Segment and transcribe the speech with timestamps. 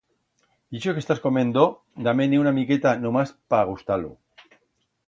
[0.75, 1.65] D'ixo que estás comendo,
[2.09, 4.13] da-me-ne una miqueta, nomás pa gusta-lo.